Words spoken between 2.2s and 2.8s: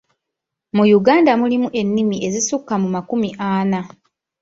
ezisukka